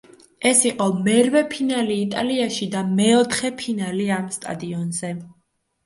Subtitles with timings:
[0.51, 5.19] ეს იყო მერვე ფინალი იტალიაში და მეოთხე ფინალი ამ სტადიონზე.